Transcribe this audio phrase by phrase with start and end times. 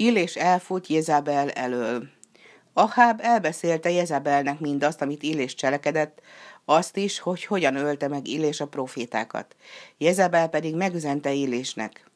[0.00, 2.08] Illés elfut Jezabel elől.
[2.72, 6.20] Aháb elbeszélte Jezabelnek mindazt, amit Illés cselekedett,
[6.64, 9.56] azt is, hogy hogyan ölte meg Illés a profétákat.
[9.96, 12.10] Jezabel pedig megüzente Illésnek.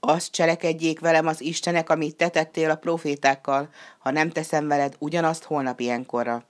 [0.00, 3.68] Azt cselekedjék velem az Istenek, amit te tettél a profétákkal,
[3.98, 6.44] ha nem teszem veled ugyanazt holnap ilyenkorra.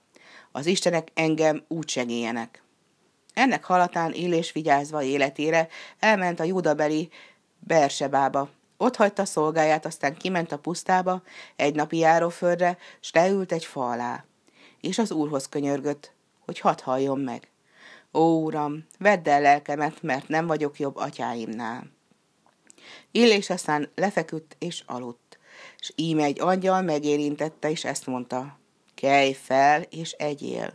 [0.51, 2.63] Az Istenek engem úgy segéljenek.
[3.33, 5.67] Ennek halatán Illés vigyázva életére
[5.99, 7.09] elment a judabeli
[7.59, 8.49] Bersebába.
[8.81, 11.21] Ott hagyta szolgáját, aztán kiment a pusztába,
[11.55, 14.25] egy napi járóföldre, s leült egy fa alá.
[14.79, 16.13] És az úrhoz könyörgött,
[16.45, 17.49] hogy hadd halljon meg.
[18.13, 21.91] Ó, uram, vedd el lelkemet, mert nem vagyok jobb atyáimnál.
[23.11, 25.39] Illés aztán lefeküdt és aludt,
[25.79, 28.59] és íme egy angyal megérintette, és ezt mondta,
[28.95, 30.73] kelj fel és egyél.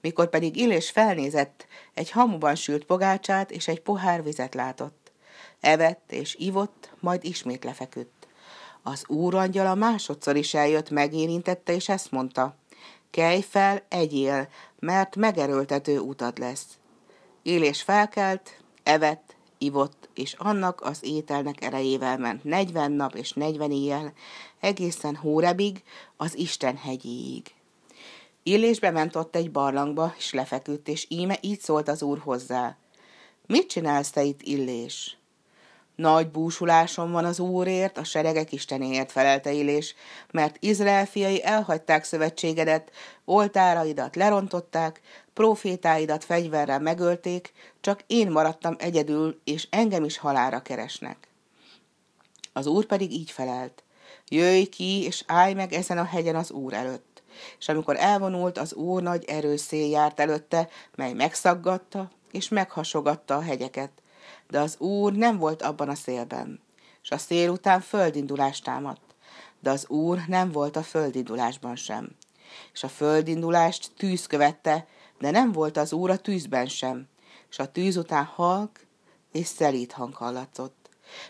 [0.00, 5.01] Mikor pedig Illés felnézett, egy hamuban sült pogácsát és egy pohár vizet látott.
[5.62, 8.26] Evett és ivott, majd ismét lefeküdt.
[8.82, 12.56] Az úrangyala másodszor is eljött, megérintette, és ezt mondta,
[13.10, 16.66] kelj fel, egyél, mert megerőltető utad lesz.
[17.42, 24.12] Élés felkelt, evett, ivott, és annak az ételnek erejével ment negyven nap és negyven éjjel,
[24.60, 25.82] egészen Hórebig,
[26.16, 27.54] az Isten hegyéig.
[28.42, 32.76] Illésbe ment ott egy barlangba, és lefeküdt, és íme így szólt az úr hozzá.
[33.46, 35.16] Mit csinálsz te itt, Illés?
[36.02, 39.94] Nagy búsulásom van az Úrért, a seregek Istenéért felelte Illés,
[40.30, 42.90] mert Izrael fiai elhagyták szövetségedet,
[43.24, 45.00] oltáraidat lerontották,
[45.32, 51.28] profétáidat fegyverrel megölték, csak én maradtam egyedül, és engem is halára keresnek.
[52.52, 53.82] Az Úr pedig így felelt,
[54.28, 57.22] jöjj ki, és állj meg ezen a hegyen az Úr előtt.
[57.58, 64.01] És amikor elvonult, az Úr nagy erőszél járt előtte, mely megszaggatta, és meghasogatta a hegyeket
[64.48, 66.60] de az Úr nem volt abban a szélben,
[67.02, 69.14] és a szél után földindulást támadt,
[69.60, 72.10] de az Úr nem volt a földindulásban sem.
[72.72, 74.86] És a földindulást tűz követte,
[75.18, 77.08] de nem volt az Úr a tűzben sem,
[77.50, 78.80] és a tűz után halk
[79.32, 80.82] és szelít hang hallatszott.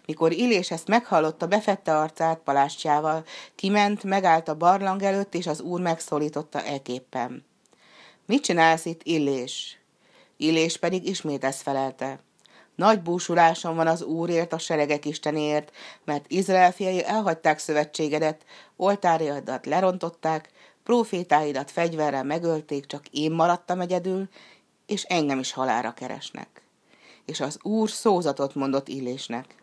[0.06, 5.80] Mikor Illés ezt meghallotta, befette arcát palástjával, kiment, megállt a barlang előtt, és az úr
[5.80, 7.44] megszólította elképpen.
[8.26, 9.78] Mit csinálsz itt, Illés?
[10.36, 12.20] Illés pedig ismét ezt felelte.
[12.74, 15.72] Nagy búsulásom van az Úrért, a seregek Istenért,
[16.04, 18.44] mert Izrael fiai elhagyták szövetségedet,
[18.76, 20.50] oltárjaidat lerontották,
[20.82, 24.28] profétáidat fegyverrel megölték, csak én maradtam egyedül,
[24.86, 26.62] és engem is halára keresnek.
[27.24, 29.54] És az Úr szózatot mondott Illésnek.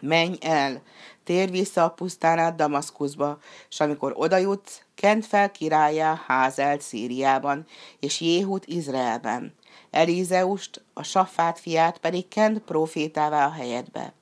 [0.00, 0.82] Menj el,
[1.24, 3.38] térj vissza a pusztán át Damaszkuszba,
[3.68, 7.66] és amikor odajutsz, kent fel királyá Házelt Szíriában,
[7.98, 9.54] és Jéhut Izraelben,
[9.90, 14.12] Elízeust, a Safát fiát pedig kent profétává a helyedbe.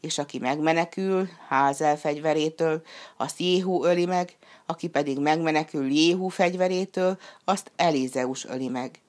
[0.00, 2.82] És aki megmenekül Házel fegyverétől,
[3.16, 4.36] azt Jéhu öli meg,
[4.66, 9.00] aki pedig megmenekül Jéhu fegyverétől, azt Elízeus öli meg.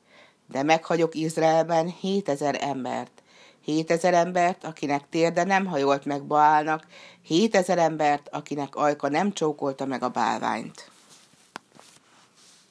[0.47, 3.23] De meghagyok Izraelben hétezer embert,
[3.61, 6.87] hétezer embert, akinek térde nem hajolt meg Baálnak,
[7.21, 10.91] hétezer embert, akinek ajka nem csókolta meg a bálványt.